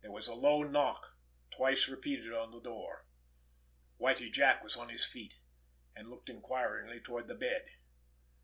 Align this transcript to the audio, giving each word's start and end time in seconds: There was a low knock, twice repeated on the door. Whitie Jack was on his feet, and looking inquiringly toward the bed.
There 0.00 0.10
was 0.10 0.26
a 0.26 0.34
low 0.34 0.64
knock, 0.64 1.16
twice 1.52 1.86
repeated 1.86 2.32
on 2.34 2.50
the 2.50 2.60
door. 2.60 3.06
Whitie 3.96 4.28
Jack 4.28 4.64
was 4.64 4.74
on 4.76 4.88
his 4.88 5.04
feet, 5.04 5.36
and 5.94 6.10
looking 6.10 6.34
inquiringly 6.34 6.98
toward 7.00 7.28
the 7.28 7.36
bed. 7.36 7.64